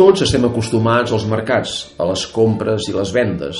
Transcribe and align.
Tots 0.00 0.22
estem 0.24 0.46
acostumats 0.48 1.12
als 1.12 1.26
mercats, 1.28 1.72
a 2.00 2.06
les 2.08 2.22
compres 2.32 2.86
i 2.88 2.94
les 2.94 3.10
vendes. 3.12 3.58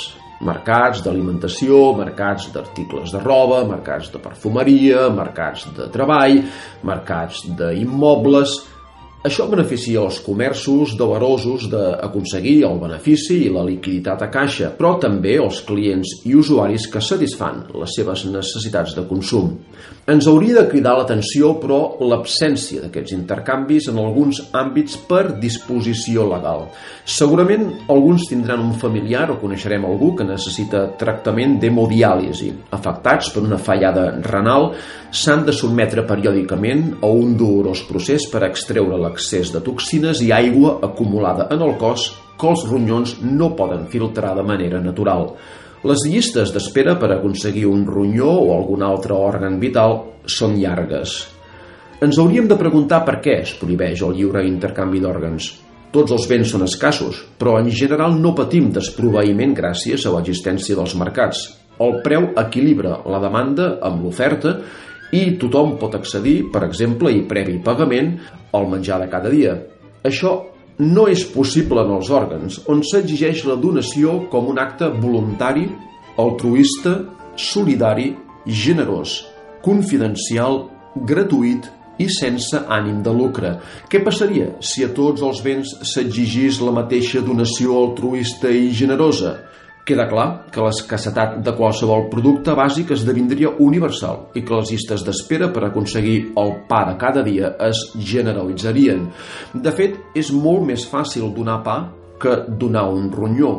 Mercats 0.49 1.03
d'alimentació, 1.05 1.91
mercats 1.99 2.47
d'articles 2.55 3.13
de 3.13 3.21
roba, 3.21 3.59
mercats 3.69 4.09
de 4.09 4.23
perfumeria, 4.25 5.03
mercats 5.13 5.67
de 5.77 5.91
treball, 5.93 6.41
mercats 6.89 7.45
d'immobles... 7.59 8.57
Això 9.21 9.45
beneficia 9.53 10.01
els 10.01 10.17
comerços 10.25 10.95
deverosos 10.97 11.67
d'aconseguir 11.69 12.63
el 12.65 12.79
benefici 12.81 13.35
i 13.45 13.51
la 13.53 13.67
liquiditat 13.67 14.23
a 14.25 14.31
caixa, 14.33 14.71
però 14.79 14.95
també 15.03 15.35
els 15.37 15.59
clients 15.69 16.15
i 16.25 16.33
usuaris 16.41 16.87
que 16.89 17.03
satisfan 17.05 17.67
les 17.83 17.99
seves 17.99 18.25
necessitats 18.33 18.95
de 18.97 19.05
consum. 19.11 19.51
Ens 20.09 20.25
hauria 20.27 20.57
de 20.57 20.71
cridar 20.71 20.95
l'atenció, 20.97 21.53
però, 21.61 21.99
l'absència 22.01 22.81
d'aquests 22.87 23.13
intercanvis 23.13 23.91
en 23.93 24.01
alguns 24.01 24.41
àmbits 24.57 24.97
per 25.05 25.37
disposició 25.43 26.25
legal. 26.31 26.65
Segurament 27.05 27.69
alguns 27.93 28.25
tindran 28.31 28.65
un 28.65 28.73
familiar 28.81 29.27
o 29.35 29.37
coneixerem 29.43 29.85
algú 29.85 30.15
que 30.17 30.25
necessita 30.25 30.87
tractament 30.97 31.59
d'hemodiàlisi. 31.61 32.51
Afectats 32.73 33.29
per 33.35 33.45
una 33.45 33.61
fallada 33.61 34.09
renal, 34.25 34.71
s'han 35.13 35.45
de 35.45 35.53
sotmetre 35.53 36.07
periòdicament 36.09 36.97
a 37.05 37.13
un 37.13 37.37
dolorós 37.37 37.85
procés 37.87 38.25
per 38.33 38.47
extreure 38.49 38.97
l'excés 39.11 39.51
de 39.53 39.61
toxines 39.67 40.23
i 40.23 40.31
aigua 40.33 40.79
acumulada 40.87 41.51
en 41.51 41.61
el 41.67 41.75
cos 41.83 42.13
que 42.41 42.49
els 42.49 42.63
ronyons 42.71 43.19
no 43.27 43.51
poden 43.59 43.85
filtrar 43.93 44.33
de 44.39 44.47
manera 44.47 44.81
natural. 44.81 45.35
Les 45.85 46.07
llistes 46.09 46.53
d'espera 46.55 46.97
per 47.01 47.11
aconseguir 47.13 47.67
un 47.69 47.85
ronyó 47.89 48.31
o 48.31 48.55
algun 48.57 48.85
altre 48.85 49.17
òrgan 49.17 49.59
vital 49.61 49.99
són 50.25 50.57
llargues. 50.61 51.19
Ens 52.01 52.19
hauríem 52.21 52.47
de 52.49 52.57
preguntar 52.57 53.03
per 53.05 53.19
què 53.25 53.41
es 53.43 53.55
prohibeix 53.61 54.01
el 54.05 54.15
lliure 54.17 54.45
intercanvi 54.49 55.03
d'òrgans. 55.05 55.51
Tots 55.93 56.15
els 56.15 56.27
béns 56.31 56.53
són 56.53 56.65
escassos, 56.65 57.19
però 57.37 57.59
en 57.61 57.69
general 57.75 58.15
no 58.21 58.35
patim 58.37 58.71
desproveïment 58.73 59.57
gràcies 59.57 60.07
a 60.07 60.13
l'existència 60.15 60.77
dels 60.79 60.95
mercats. 60.97 61.43
El 61.81 61.99
preu 62.05 62.31
equilibra 62.41 63.01
la 63.09 63.21
demanda 63.21 63.73
amb 63.85 64.05
l'oferta 64.05 64.59
i 65.17 65.37
tothom 65.41 65.77
pot 65.81 65.95
accedir, 65.99 66.51
per 66.53 66.65
exemple, 66.67 67.11
i 67.13 67.25
previ 67.27 67.59
pagament, 67.65 68.15
al 68.55 68.69
menjar 68.71 69.01
de 69.03 69.09
cada 69.11 69.31
dia. 69.33 69.57
Això 70.07 70.35
no 70.81 71.07
és 71.13 71.27
possible 71.29 71.83
en 71.85 71.93
els 71.99 72.11
òrgans, 72.11 72.61
on 72.73 72.83
s'exigeix 72.87 73.45
la 73.49 73.59
donació 73.61 74.17
com 74.33 74.49
un 74.49 74.61
acte 74.63 74.89
voluntari, 75.03 75.67
altruista, 76.21 76.95
solidari, 77.37 78.15
generós, 78.47 79.21
confidencial, 79.65 80.65
gratuït 81.07 81.69
i 82.01 82.09
sense 82.09 82.57
ànim 82.73 83.03
de 83.05 83.13
lucre. 83.13 83.53
Què 83.93 84.01
passaria 84.05 84.55
si 84.65 84.85
a 84.87 84.91
tots 84.97 85.23
els 85.27 85.43
béns 85.45 85.75
s'exigís 85.93 86.63
la 86.65 86.73
mateixa 86.73 87.21
donació 87.25 87.77
altruista 87.77 88.49
i 88.49 88.71
generosa? 88.73 89.37
Queda 89.91 90.05
clar 90.07 90.27
que 90.55 90.63
l'escassetat 90.63 91.41
de 91.43 91.51
qualsevol 91.59 92.05
producte 92.13 92.53
bàsic 92.55 92.93
esdevindria 92.95 93.49
universal 93.65 94.21
i 94.39 94.45
que 94.47 94.55
les 94.55 94.71
llistes 94.71 95.03
d'espera 95.03 95.49
per 95.51 95.65
aconseguir 95.67 96.29
el 96.39 96.53
pa 96.69 96.85
de 96.87 96.93
cada 97.01 97.25
dia 97.27 97.49
es 97.67 97.81
generalitzarien. 97.99 99.01
De 99.65 99.73
fet, 99.75 99.97
és 100.15 100.29
molt 100.31 100.63
més 100.69 100.85
fàcil 100.87 101.33
donar 101.35 101.57
pa 101.67 101.75
que 102.23 102.37
donar 102.61 102.85
un 102.93 103.09
ronyó 103.11 103.51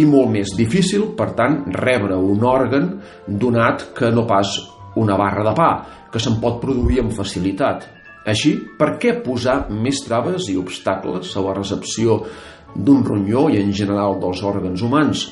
i 0.00 0.06
molt 0.08 0.32
més 0.32 0.54
difícil, 0.56 1.10
per 1.18 1.34
tant, 1.36 1.58
rebre 1.76 2.16
un 2.16 2.46
òrgan 2.48 2.86
donat 3.28 3.90
que 3.98 4.08
no 4.08 4.24
pas 4.30 4.54
una 4.96 5.18
barra 5.20 5.44
de 5.50 5.52
pa, 5.58 5.70
que 6.08 6.22
se'n 6.22 6.38
pot 6.40 6.62
produir 6.62 7.02
amb 7.02 7.12
facilitat. 7.12 7.84
Així, 8.24 8.54
per 8.78 8.94
què 9.02 9.18
posar 9.20 9.66
més 9.68 10.00
traves 10.06 10.48
i 10.48 10.56
obstacles 10.56 11.36
a 11.36 11.44
la 11.44 11.58
recepció 11.60 12.22
d'un 12.72 13.04
ronyó 13.04 13.50
i 13.52 13.60
en 13.60 13.74
general 13.82 14.16
dels 14.22 14.40
òrgans 14.40 14.86
humans? 14.88 15.26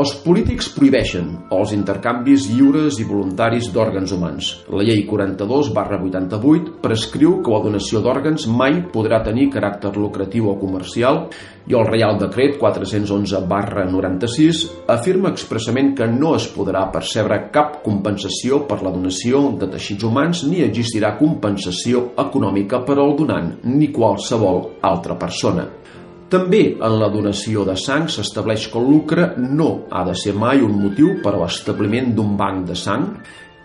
Els 0.00 0.12
polítics 0.22 0.68
prohibeixen 0.70 1.26
els 1.52 1.72
intercanvis 1.74 2.46
lliures 2.48 3.00
i 3.02 3.04
voluntaris 3.04 3.66
d'òrgans 3.74 4.12
humans. 4.14 4.50
La 4.70 4.84
llei 4.86 5.02
42 5.08 5.72
barra 5.76 5.98
88 6.00 6.76
prescriu 6.84 7.34
que 7.42 7.52
la 7.52 7.58
donació 7.64 8.00
d'òrgans 8.04 8.46
mai 8.54 8.78
podrà 8.94 9.18
tenir 9.26 9.48
caràcter 9.52 9.90
lucratiu 9.96 10.46
o 10.52 10.54
comercial 10.60 11.24
i 11.68 11.76
el 11.76 11.84
Reial 11.90 12.20
Decret 12.22 12.56
411 12.62 13.42
barra 13.50 13.84
96 13.90 14.62
afirma 14.94 15.34
expressament 15.34 15.92
que 15.98 16.08
no 16.14 16.36
es 16.38 16.46
podrà 16.54 16.86
percebre 16.94 17.42
cap 17.52 17.80
compensació 17.84 18.62
per 18.70 18.80
la 18.86 18.94
donació 18.94 19.42
de 19.60 19.68
teixits 19.74 20.06
humans 20.06 20.46
ni 20.46 20.62
existirà 20.64 21.16
compensació 21.18 22.12
econòmica 22.28 22.84
per 22.86 22.96
al 22.96 23.18
donant 23.18 23.52
ni 23.66 23.90
qualsevol 23.92 24.64
altra 24.94 25.18
persona. 25.18 25.68
També 26.30 26.76
en 26.78 26.92
la 27.00 27.08
donació 27.10 27.64
de 27.66 27.74
sang 27.74 28.04
s'estableix 28.06 28.68
que 28.70 28.78
el 28.78 28.84
lucre 28.86 29.24
no 29.42 29.70
ha 29.90 30.04
de 30.06 30.14
ser 30.14 30.36
mai 30.38 30.60
un 30.62 30.76
motiu 30.78 31.16
per 31.24 31.32
a 31.34 31.40
l'establiment 31.40 32.12
d'un 32.14 32.36
banc 32.38 32.68
de 32.68 32.76
sang 32.78 33.08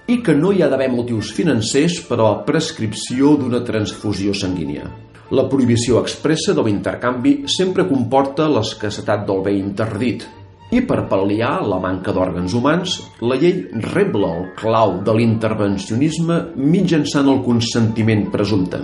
i 0.10 0.18
que 0.26 0.34
no 0.38 0.50
hi 0.50 0.64
ha 0.66 0.70
d'haver 0.72 0.90
motius 0.94 1.30
financers 1.38 2.00
per 2.08 2.18
a 2.18 2.24
la 2.24 2.40
prescripció 2.48 3.36
d'una 3.38 3.62
transfusió 3.68 4.34
sanguínia. 4.34 4.90
La 5.38 5.46
prohibició 5.50 6.02
expressa 6.02 6.58
de 6.58 6.66
l'intercanvi 6.66 7.38
sempre 7.50 7.86
comporta 7.90 8.50
l'escassetat 8.50 9.26
del 9.30 9.46
bé 9.46 9.56
interdit, 9.60 10.26
i 10.74 10.82
per 10.82 11.04
pal·liar 11.10 11.60
la 11.70 11.78
manca 11.82 12.14
d'òrgans 12.14 12.54
humans, 12.58 13.00
la 13.22 13.38
llei 13.38 13.60
rebla 13.94 14.32
el 14.40 14.48
clau 14.58 15.00
de 15.06 15.14
l'intervencionisme 15.14 16.40
mitjançant 16.58 17.30
el 17.30 17.44
consentiment 17.46 18.32
presumpte. 18.34 18.82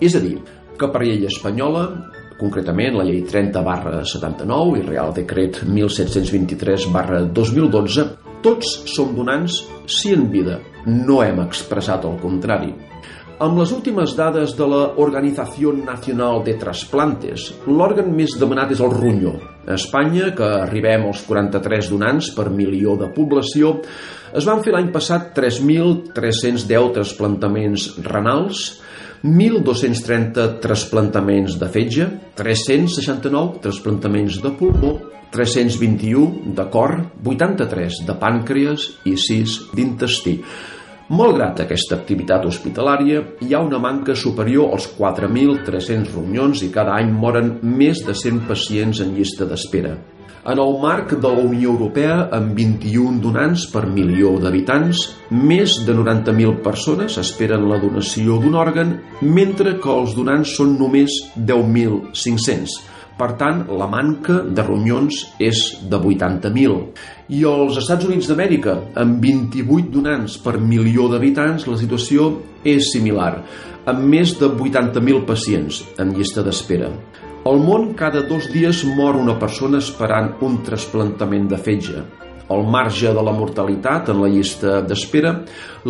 És 0.00 0.16
a 0.16 0.20
dir, 0.20 0.36
que 0.76 0.88
per 0.92 1.04
llei 1.04 1.24
espanyola 1.28 1.86
concretament 2.42 2.98
la 2.98 3.06
llei 3.06 3.22
30 3.28 3.62
barra 3.62 4.02
79 4.02 4.80
i 4.80 4.86
Real 4.88 5.14
Decret 5.14 5.62
1723 5.62 6.88
barra 6.94 7.22
2012, 7.24 8.06
tots 8.42 8.72
som 8.90 9.14
donants 9.14 9.62
si 9.86 10.10
en 10.16 10.26
vida 10.32 10.58
no 10.86 11.22
hem 11.22 11.38
expressat 11.44 12.08
el 12.08 12.18
contrari. 12.22 12.72
Amb 13.42 13.58
les 13.58 13.72
últimes 13.74 14.12
dades 14.14 14.52
de 14.54 14.66
la 14.70 14.82
Organizació 15.02 15.72
Nacional 15.74 16.44
de 16.46 16.52
Trasplantes, 16.60 17.48
l'òrgan 17.66 18.12
més 18.14 18.36
demanat 18.38 18.74
és 18.74 18.82
el 18.84 18.92
ronyó. 18.94 19.32
A 19.66 19.74
Espanya, 19.74 20.28
que 20.36 20.46
arribem 20.60 21.08
als 21.08 21.24
43 21.26 21.90
donants 21.90 22.28
per 22.36 22.50
milió 22.54 22.94
de 23.00 23.08
població, 23.14 23.80
es 24.38 24.46
van 24.46 24.62
fer 24.62 24.76
l'any 24.76 24.92
passat 24.94 25.32
3.310 25.34 26.92
trasplantaments 26.98 27.88
renals, 28.06 28.62
1.230 29.22 30.58
trasplantaments 30.58 31.54
de 31.60 31.68
fetge, 31.70 32.08
369 32.34 33.60
trasplantaments 33.62 34.40
de 34.42 34.50
pulmó, 34.58 34.96
321 35.30 36.52
de 36.56 36.64
cor, 36.70 36.96
83 37.22 38.02
de 38.08 38.16
pàncreas 38.18 38.88
i 39.06 39.14
6 39.16 39.58
d'intestí. 39.76 40.40
Malgrat 41.12 41.62
aquesta 41.62 41.94
activitat 42.00 42.44
hospitalària, 42.48 43.22
hi 43.44 43.54
ha 43.54 43.62
una 43.62 43.78
manca 43.78 44.16
superior 44.18 44.74
als 44.74 44.88
4.300 44.98 46.10
ronyons 46.16 46.62
i 46.66 46.72
cada 46.74 46.96
any 46.98 47.12
moren 47.14 47.58
més 47.62 48.02
de 48.06 48.16
100 48.16 48.42
pacients 48.48 49.02
en 49.04 49.14
llista 49.14 49.46
d'espera. 49.46 49.94
En 50.44 50.58
el 50.58 50.72
marc 50.82 51.12
de 51.22 51.30
la 51.30 51.42
Unió 51.46 51.70
Europea, 51.70 52.14
amb 52.34 52.56
21 52.58 53.20
donants 53.22 53.68
per 53.70 53.84
milió 53.86 54.32
d'habitants, 54.42 55.04
més 55.30 55.76
de 55.86 55.94
90.000 55.94 56.56
persones 56.64 57.14
esperen 57.22 57.68
la 57.70 57.78
donació 57.78 58.40
d'un 58.42 58.56
òrgan, 58.58 58.90
mentre 59.22 59.76
que 59.78 59.92
els 59.92 60.16
donants 60.18 60.56
són 60.58 60.74
només 60.80 61.20
10.500. 61.36 62.74
Per 63.22 63.30
tant, 63.38 63.62
la 63.70 63.86
manca 63.86 64.40
de 64.42 64.66
ronyons 64.66 65.22
és 65.38 65.62
de 65.86 66.02
80.000. 66.10 66.78
I 67.38 67.46
als 67.46 67.78
Estats 67.78 68.10
Units 68.10 68.26
d'Amèrica, 68.32 68.80
amb 68.98 69.22
28 69.22 69.94
donants 69.94 70.40
per 70.42 70.58
milió 70.58 71.06
d'habitants, 71.12 71.70
la 71.70 71.78
situació 71.78 72.32
és 72.66 72.90
similar, 72.90 73.36
amb 73.86 74.08
més 74.10 74.34
de 74.42 74.50
80.000 74.50 75.22
pacients 75.22 75.84
en 76.02 76.16
llista 76.18 76.42
d'espera. 76.42 76.90
Al 77.42 77.58
món 77.58 77.88
cada 77.98 78.20
dos 78.22 78.44
dies 78.54 78.84
mor 78.86 79.16
una 79.18 79.34
persona 79.34 79.80
esperant 79.82 80.28
un 80.46 80.60
trasplantament 80.62 81.48
de 81.50 81.56
fetge. 81.58 82.02
Al 82.54 82.62
marge 82.70 83.10
de 83.10 83.24
la 83.26 83.32
mortalitat 83.34 84.12
en 84.12 84.20
la 84.22 84.28
llista 84.30 84.76
d'espera, 84.86 85.32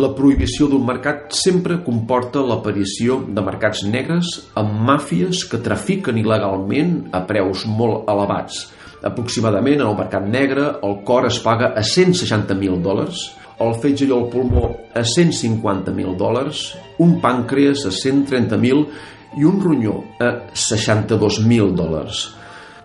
la 0.01 0.09
prohibició 0.17 0.65
d'un 0.71 0.81
mercat 0.87 1.29
sempre 1.37 1.77
comporta 1.85 2.41
l'aparició 2.41 3.19
de 3.29 3.45
mercats 3.45 3.83
negres 3.85 4.33
amb 4.57 4.81
màfies 4.89 5.43
que 5.51 5.61
trafiquen 5.61 6.17
il·legalment 6.23 6.97
a 7.13 7.21
preus 7.29 7.67
molt 7.69 8.09
elevats. 8.09 8.65
Aproximadament 9.05 9.83
en 9.83 9.87
el 9.91 9.97
mercat 10.01 10.25
negre 10.25 10.67
el 10.81 11.01
cor 11.05 11.29
es 11.29 11.37
paga 11.43 11.75
a 11.77 11.85
160.000 11.85 12.81
dòlars, 12.81 13.27
el 13.61 13.77
fetge 13.77 14.07
i 14.09 14.13
el 14.15 14.25
pulmó 14.33 14.71
a 14.97 15.05
150.000 15.05 16.17
dòlars, 16.17 16.71
un 16.97 17.19
pàncreas 17.21 17.85
a 17.85 17.93
130.000 17.93 18.87
i 19.37 19.45
un 19.45 19.59
ronyó 19.61 19.99
a 20.19 20.31
62.000 20.53 21.75
dòlars. 21.77 22.23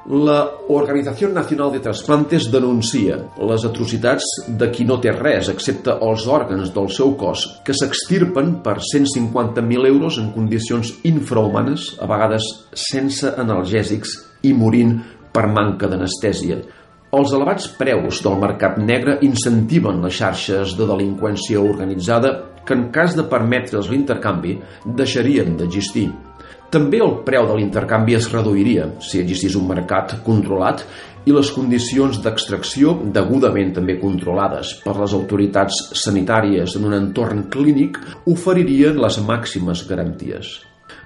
La 0.08 0.38
Organització 0.72 1.28
Nacional 1.28 1.68
de 1.74 1.82
Transplantes 1.84 2.46
denuncia 2.48 3.18
les 3.44 3.64
atrocitats 3.68 4.24
de 4.48 4.70
qui 4.72 4.86
no 4.88 4.96
té 5.04 5.12
res 5.12 5.50
excepte 5.52 5.92
els 6.00 6.24
òrgans 6.24 6.70
del 6.72 6.88
seu 6.88 7.12
cos 7.20 7.42
que 7.66 7.76
s'extirpen 7.76 8.54
per 8.64 8.78
150.000 8.80 9.90
euros 9.90 10.16
en 10.22 10.30
condicions 10.32 10.94
infrahumanes, 11.04 11.90
a 12.00 12.08
vegades 12.08 12.46
sense 12.72 13.34
analgèsics 13.36 14.14
i 14.48 14.54
morint 14.56 14.96
per 15.34 15.44
manca 15.52 15.90
d'anestèsia. 15.92 16.56
Els 17.12 17.34
elevats 17.36 17.68
preus 17.76 18.22
del 18.24 18.40
mercat 18.40 18.80
negre 18.80 19.18
incentiven 19.28 20.00
les 20.04 20.16
xarxes 20.22 20.72
de 20.76 20.88
delinqüència 20.88 21.60
organitzada 21.60 22.32
que 22.64 22.76
en 22.76 22.88
cas 22.92 23.12
de 23.16 23.28
permetre's 23.28 23.92
l'intercanvi 23.92 24.56
deixarien 24.84 25.56
d'existir. 25.60 26.08
També 26.68 26.98
el 27.00 27.14
preu 27.24 27.46
de 27.48 27.54
l'intercanvi 27.56 28.12
es 28.18 28.26
reduiria 28.28 28.90
si 29.00 29.22
existís 29.22 29.54
un 29.56 29.64
mercat 29.70 30.18
controlat 30.26 30.82
i 31.24 31.32
les 31.32 31.48
condicions 31.54 32.18
d'extracció 32.20 32.90
degudament 33.14 33.70
també 33.78 33.94
controlades 34.02 34.74
per 34.82 34.92
les 34.98 35.14
autoritats 35.16 35.78
sanitàries 35.96 36.74
en 36.76 36.84
un 36.90 36.96
entorn 36.98 37.46
clínic 37.54 37.96
oferirien 38.28 39.00
les 39.00 39.16
màximes 39.24 39.86
garanties. 39.88 40.58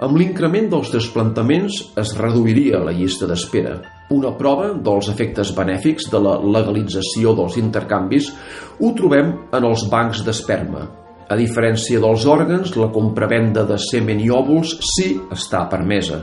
Amb 0.02 0.18
l'increment 0.18 0.66
dels 0.72 0.90
trasplantaments 0.90 1.78
es 2.02 2.10
reduiria 2.18 2.80
la 2.82 2.94
llista 2.96 3.28
d'espera. 3.30 3.76
Una 4.10 4.32
prova 4.38 4.72
dels 4.74 5.12
efectes 5.12 5.54
benèfics 5.54 6.10
de 6.10 6.22
la 6.26 6.34
legalització 6.42 7.36
dels 7.38 7.60
intercanvis 7.62 8.32
ho 8.80 8.90
trobem 8.98 9.30
en 9.54 9.70
els 9.70 9.86
bancs 9.94 10.24
d'esperma, 10.26 10.88
a 11.28 11.36
diferència 11.38 12.00
dels 12.02 12.24
òrgans, 12.26 12.74
la 12.76 12.90
compravenda 12.94 13.66
de 13.68 13.78
semen 13.80 14.20
i 14.22 14.30
òvuls 14.32 14.76
sí 14.94 15.12
està 15.34 15.64
permesa. 15.70 16.22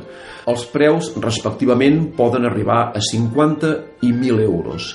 Els 0.49 0.65
preus, 0.71 1.13
respectivament, 1.21 2.09
poden 2.17 2.47
arribar 2.49 2.89
a 2.95 3.01
50 3.03 3.73
i 4.07 4.11
1.000 4.11 4.43
euros. 4.45 4.93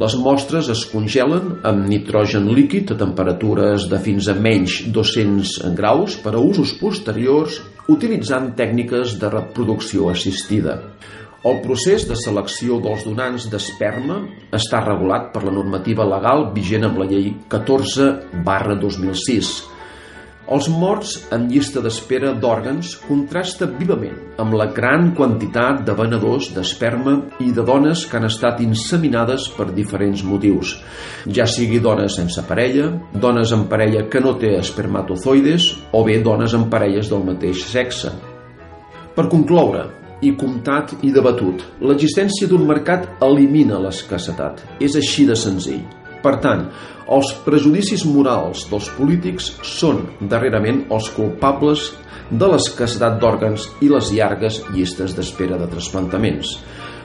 Les 0.00 0.14
mostres 0.16 0.70
es 0.72 0.86
congelen 0.88 1.58
amb 1.68 1.84
nitrogen 1.84 2.46
líquid 2.56 2.94
a 2.94 2.96
temperatures 3.00 3.84
de 3.90 3.98
fins 4.00 4.30
a 4.32 4.34
menys 4.38 4.78
200 4.88 5.74
graus 5.76 6.16
per 6.22 6.32
a 6.32 6.40
usos 6.40 6.72
posteriors 6.80 7.58
utilitzant 7.92 8.54
tècniques 8.56 9.18
de 9.20 9.28
reproducció 9.34 10.08
assistida. 10.08 10.78
El 11.42 11.56
procés 11.58 12.04
de 12.06 12.14
selecció 12.14 12.76
dels 12.78 13.02
donants 13.02 13.48
d'esperma 13.50 14.20
està 14.54 14.78
regulat 14.84 15.32
per 15.34 15.40
la 15.42 15.50
normativa 15.50 16.04
legal 16.06 16.44
vigent 16.54 16.84
amb 16.86 17.00
la 17.02 17.06
llei 17.10 17.32
14 17.50 18.04
barra 18.46 18.76
2006. 18.78 19.48
Els 20.54 20.68
morts 20.70 21.16
en 21.34 21.48
llista 21.50 21.80
d'espera 21.82 22.30
d'òrgans 22.38 22.92
contrasta 23.08 23.66
vivament 23.66 24.20
amb 24.44 24.54
la 24.60 24.68
gran 24.76 25.08
quantitat 25.18 25.80
de 25.88 25.96
venedors 25.98 26.52
d'esperma 26.54 27.14
i 27.42 27.50
de 27.56 27.64
dones 27.66 28.04
que 28.06 28.20
han 28.20 28.28
estat 28.28 28.62
inseminades 28.62 29.48
per 29.56 29.66
diferents 29.74 30.22
motius, 30.22 30.76
ja 31.26 31.48
sigui 31.50 31.80
dones 31.82 32.20
sense 32.20 32.44
parella, 32.46 32.92
dones 33.14 33.54
en 33.56 33.64
parella 33.72 34.04
que 34.06 34.22
no 34.22 34.36
té 34.38 34.52
espermatozoides 34.60 35.66
o 35.90 36.04
bé 36.06 36.20
dones 36.22 36.54
en 36.54 36.68
parelles 36.70 37.10
del 37.10 37.26
mateix 37.32 37.66
sexe. 37.72 38.14
Per 39.16 39.26
concloure, 39.28 39.88
i 40.22 40.32
comptat 40.38 40.94
i 41.02 41.10
debatut. 41.14 41.64
L'existència 41.82 42.48
d'un 42.48 42.64
mercat 42.68 43.08
elimina 43.22 43.80
l'escassetat. 43.82 44.62
És 44.80 44.96
així 44.98 45.26
de 45.28 45.36
senzill. 45.38 45.82
Per 46.22 46.36
tant, 46.42 46.68
els 47.10 47.32
prejudicis 47.44 48.04
morals 48.06 48.68
dels 48.70 48.88
polítics 48.96 49.50
són, 49.66 50.04
darrerament, 50.30 50.84
els 50.94 51.10
culpables 51.16 51.90
de 52.30 52.48
l'escassetat 52.48 53.18
d'òrgans 53.20 53.66
i 53.82 53.90
les 53.92 54.12
llargues 54.14 54.60
llistes 54.72 55.16
d'espera 55.18 55.58
de 55.60 55.66
trasplantaments. 55.72 56.54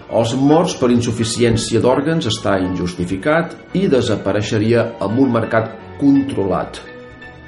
Els 0.07 0.35
morts 0.39 0.77
per 0.79 0.87
insuficiència 0.93 1.81
d'òrgans 1.83 2.29
està 2.29 2.55
injustificat 2.63 3.57
i 3.75 3.89
desapareixeria 3.91 4.85
amb 5.03 5.19
un 5.25 5.33
mercat 5.33 5.73
controlat, 5.99 6.79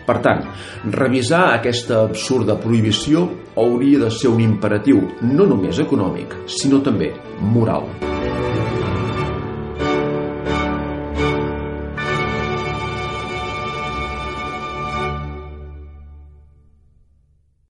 per 0.09 0.17
tant, 0.25 0.45
revisar 0.95 1.43
aquesta 1.53 2.01
absurda 2.07 2.57
prohibició 2.57 3.27
hauria 3.61 4.01
de 4.05 4.09
ser 4.13 4.33
un 4.33 4.41
imperatiu 4.41 5.03
no 5.21 5.45
només 5.45 5.81
econòmic, 5.85 6.33
sinó 6.59 6.81
també 6.81 7.13
moral. 7.53 7.85